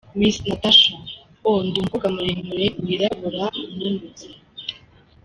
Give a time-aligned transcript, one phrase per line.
[0.17, 0.93] Miss Natacha:
[1.47, 4.27] Oh, ndi umukobwa muremure wirabura, unanutse.